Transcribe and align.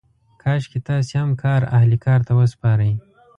کاشکې 0.41 0.79
تاسې 0.87 1.13
هم 1.21 1.31
کار 1.43 1.61
اهل 1.77 1.91
کار 2.05 2.19
ته 2.27 2.33
وسپارئ. 2.39 2.91